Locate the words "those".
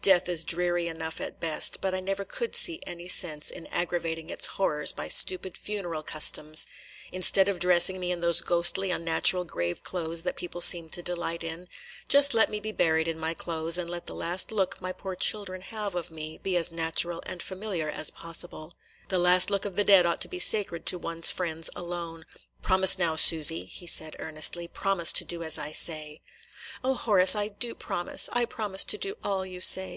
8.22-8.40